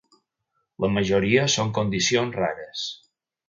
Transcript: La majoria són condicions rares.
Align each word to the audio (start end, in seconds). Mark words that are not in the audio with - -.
La 0.85 0.89
majoria 0.95 1.45
són 1.57 1.77
condicions 1.79 2.41
rares. 2.41 2.91